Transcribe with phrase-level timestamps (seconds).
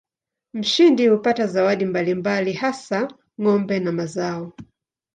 [0.53, 3.07] Mshindi hupata zawadi mbalimbali hasa
[3.41, 4.53] ng'ombe na mazao.